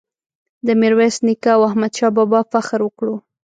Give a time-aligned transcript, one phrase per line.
[0.65, 3.15] د میرویس نیکه او احمد شاه بابا فخر وکړو.